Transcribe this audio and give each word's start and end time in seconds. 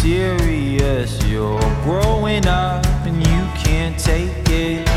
serious. 0.00 1.22
You're 1.26 1.60
growing 1.82 2.46
up 2.46 2.86
and 3.04 3.16
you 3.16 3.62
can't 3.62 3.98
take 3.98 4.32
it. 4.48 4.88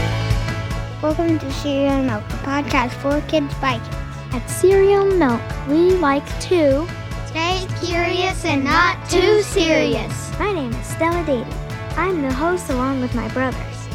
Welcome 1.02 1.40
to 1.40 1.52
Cereal 1.52 2.02
Milk, 2.04 2.24
a 2.24 2.38
podcast 2.46 2.92
for 3.02 3.20
kids 3.28 3.54
by 3.56 3.80
kids. 3.80 3.98
At 4.34 4.48
Cereal 4.48 5.06
Milk, 5.06 5.42
we 5.68 5.92
like 5.96 6.26
to 6.48 6.88
Stay 7.28 7.68
curious 7.84 8.46
and 8.46 8.64
not 8.64 9.10
too 9.10 9.42
serious. 9.42 10.32
My 10.38 10.54
name 10.54 10.72
is 10.72 10.86
Stella 10.86 11.24
Dady. 11.24 11.98
I'm 11.98 12.22
the 12.22 12.32
host 12.32 12.70
along 12.70 13.02
with 13.02 13.16
my 13.16 13.28
brothers. 13.30 13.88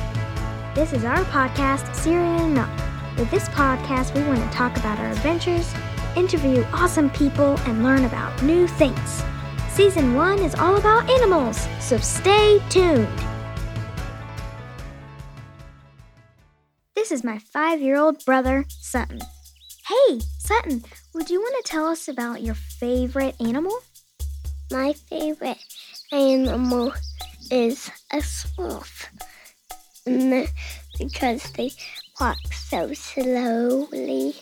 This 0.74 0.92
is 0.92 1.04
our 1.04 1.24
podcast, 1.26 1.94
Cereal 1.94 2.48
Milk. 2.48 2.68
With 3.16 3.30
this 3.30 3.48
podcast, 3.50 4.14
we 4.14 4.22
want 4.24 4.40
to 4.40 4.56
talk 4.56 4.76
about 4.76 4.98
our 4.98 5.10
adventures, 5.10 5.72
interview 6.16 6.64
awesome 6.72 7.10
people, 7.10 7.56
and 7.60 7.84
learn 7.84 8.04
about 8.04 8.42
new 8.42 8.66
things. 8.66 9.22
Season 9.78 10.16
1 10.16 10.40
is 10.40 10.56
all 10.56 10.76
about 10.76 11.08
animals, 11.08 11.68
so 11.78 11.98
stay 11.98 12.60
tuned. 12.68 13.06
This 16.96 17.12
is 17.12 17.22
my 17.22 17.38
five 17.38 17.80
year 17.80 17.96
old 17.96 18.24
brother, 18.24 18.64
Sutton. 18.66 19.20
Hey, 19.86 20.18
Sutton, 20.40 20.82
would 21.14 21.30
you 21.30 21.38
want 21.38 21.64
to 21.64 21.70
tell 21.70 21.86
us 21.86 22.08
about 22.08 22.42
your 22.42 22.56
favorite 22.56 23.36
animal? 23.38 23.78
My 24.72 24.94
favorite 24.94 25.62
animal 26.10 26.92
is 27.48 27.88
a 28.12 28.20
sloth. 28.20 29.06
Mm, 30.08 30.48
because 30.98 31.52
they 31.52 31.70
walk 32.20 32.38
so 32.52 32.92
slowly 32.94 34.34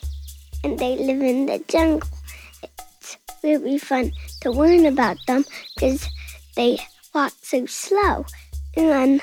and 0.65 0.79
they 0.79 0.97
live 0.97 1.21
in 1.21 1.45
the 1.45 1.63
jungle. 1.69 2.09
Really 3.47 3.79
fun 3.79 4.11
to 4.41 4.51
learn 4.51 4.87
about 4.87 5.19
them 5.29 5.45
because 5.77 6.09
they 6.57 6.79
walk 7.15 7.33
so 7.43 7.65
slow. 7.67 8.27
And 8.77 9.23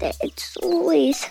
it's 0.00 0.56
always 0.56 1.24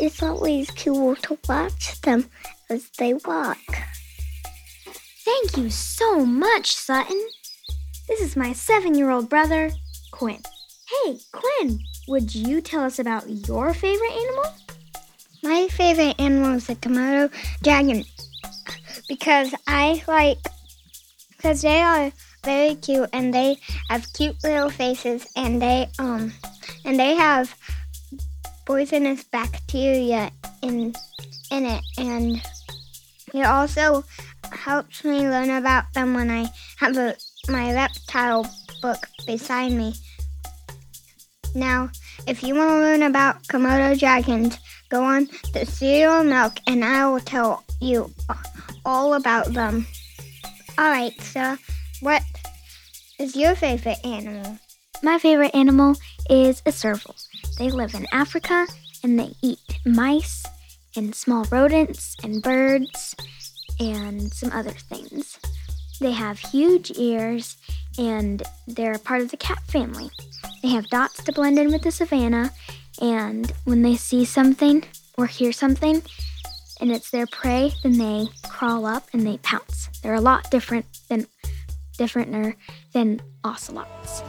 it's 0.00 0.22
always 0.22 0.70
cool 0.70 1.14
to 1.16 1.38
watch 1.46 2.00
them 2.00 2.30
as 2.70 2.88
they 2.98 3.12
walk. 3.12 3.58
Thank 5.22 5.58
you 5.58 5.68
so 5.68 6.24
much, 6.24 6.74
Sutton. 6.74 7.22
This 8.08 8.22
is 8.22 8.34
my 8.34 8.54
seven 8.54 8.94
year 8.94 9.10
old 9.10 9.28
brother, 9.28 9.70
Quinn. 10.12 10.40
Hey, 10.88 11.18
Quinn, 11.30 11.78
would 12.08 12.34
you 12.34 12.62
tell 12.62 12.84
us 12.84 12.98
about 12.98 13.28
your 13.28 13.74
favorite 13.74 14.12
animal? 14.12 14.46
My 15.42 15.68
favorite 15.68 16.18
animal 16.18 16.52
is 16.52 16.68
the 16.68 16.74
Komodo 16.74 17.30
dragon 17.62 18.02
because 19.08 19.54
I 19.66 20.02
like 20.08 20.38
because 21.42 21.62
they 21.62 21.82
are 21.82 22.12
very 22.44 22.76
cute 22.76 23.08
and 23.12 23.34
they 23.34 23.56
have 23.88 24.12
cute 24.12 24.36
little 24.44 24.70
faces 24.70 25.26
and 25.34 25.60
they 25.60 25.88
um 25.98 26.32
and 26.84 26.98
they 26.98 27.14
have 27.16 27.54
poisonous 28.64 29.24
bacteria 29.24 30.30
in 30.62 30.94
in 31.50 31.66
it 31.66 31.82
and 31.98 32.40
it 33.34 33.44
also 33.44 34.04
helps 34.52 35.02
me 35.04 35.28
learn 35.28 35.50
about 35.50 35.92
them 35.94 36.14
when 36.14 36.30
I 36.30 36.46
have 36.76 36.96
a, 36.96 37.16
my 37.48 37.72
reptile 37.72 38.46
book 38.82 39.08
beside 39.26 39.72
me. 39.72 39.94
Now, 41.54 41.90
if 42.26 42.42
you 42.42 42.54
want 42.54 42.68
to 42.68 42.74
learn 42.74 43.02
about 43.02 43.42
Komodo 43.44 43.98
dragons, 43.98 44.58
go 44.90 45.02
on 45.02 45.28
to 45.54 45.64
Cereal 45.64 46.24
Milk 46.24 46.60
and 46.66 46.84
I 46.84 47.08
will 47.08 47.20
tell 47.20 47.64
you 47.80 48.12
all 48.84 49.14
about 49.14 49.54
them. 49.54 49.86
Alright, 50.78 51.20
so 51.20 51.56
what 52.00 52.22
is 53.18 53.36
your 53.36 53.54
favorite 53.54 54.04
animal? 54.04 54.58
My 55.02 55.18
favorite 55.18 55.54
animal 55.54 55.96
is 56.30 56.62
a 56.64 56.72
serval. 56.72 57.14
They 57.58 57.70
live 57.70 57.94
in 57.94 58.06
Africa 58.12 58.66
and 59.04 59.18
they 59.18 59.34
eat 59.42 59.58
mice 59.84 60.44
and 60.96 61.14
small 61.14 61.44
rodents 61.50 62.16
and 62.24 62.42
birds 62.42 63.14
and 63.78 64.32
some 64.32 64.50
other 64.52 64.70
things. 64.70 65.38
They 66.00 66.12
have 66.12 66.38
huge 66.38 66.90
ears 66.98 67.56
and 67.98 68.42
they're 68.66 68.98
part 68.98 69.20
of 69.20 69.30
the 69.30 69.36
cat 69.36 69.62
family. 69.68 70.08
They 70.62 70.70
have 70.70 70.88
dots 70.88 71.22
to 71.24 71.32
blend 71.32 71.58
in 71.58 71.70
with 71.70 71.82
the 71.82 71.90
savannah, 71.90 72.52
and 73.00 73.52
when 73.64 73.82
they 73.82 73.96
see 73.96 74.24
something 74.24 74.84
or 75.18 75.26
hear 75.26 75.52
something 75.52 76.02
and 76.82 76.90
it's 76.90 77.10
their 77.12 77.28
prey, 77.28 77.72
then 77.84 77.96
they 77.96 78.26
crawl 78.48 78.84
up 78.84 79.08
and 79.12 79.24
they 79.24 79.38
pounce. 79.38 79.88
They're 80.02 80.14
a 80.14 80.20
lot 80.20 80.50
different 80.50 80.84
than 81.08 81.28
differenter 81.96 82.56
than 82.92 83.22
ocelots. 83.44 84.20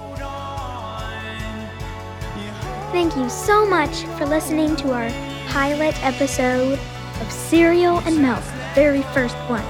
Thank 2.91 3.15
you 3.17 3.27
so 3.27 3.65
much 3.65 4.03
for 4.17 4.27
listening 4.27 4.75
to 4.77 4.93
our 4.93 5.09
pilot 5.47 5.95
episode 6.05 6.77
of 7.19 7.31
Cereal 7.31 7.97
and 8.05 8.21
Milk, 8.21 8.43
very 8.75 9.01
first 9.13 9.35
one. 9.49 9.65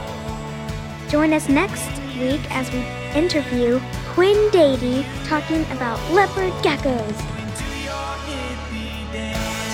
Join 1.10 1.32
us 1.32 1.48
next 1.48 1.90
week 2.20 2.42
as 2.50 2.70
we 2.74 2.80
interview 3.18 3.80
Quinn 4.10 4.52
Dady 4.52 5.06
talking 5.26 5.62
about 5.72 6.00
leopard 6.12 6.52
geckos. 6.62 7.16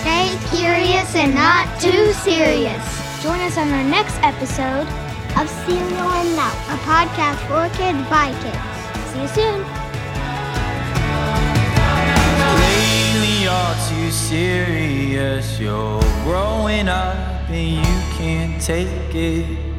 Stay 0.00 0.56
curious 0.56 1.14
and 1.16 1.34
not 1.34 1.80
too 1.80 2.12
serious. 2.12 2.99
Join 3.22 3.38
us 3.40 3.58
on 3.58 3.68
our 3.68 3.84
next 3.84 4.16
episode. 4.22 4.88
Of 5.36 5.46
Cereal 5.66 6.10
and 6.10 6.30
Milk, 6.34 6.56
a 6.72 6.76
podcast 6.88 7.38
for 7.46 7.68
kids 7.76 8.00
by 8.08 8.32
kids. 8.40 8.58
See 9.12 9.20
you 9.20 9.28
soon. 9.28 9.60
Lately, 12.64 13.44
you're 13.44 13.76
too 13.90 14.10
serious. 14.10 15.60
You're 15.60 16.00
growing 16.24 16.88
up 16.88 17.50
and 17.50 17.76
you 17.76 18.16
can't 18.16 18.60
take 18.60 19.14
it. 19.14 19.69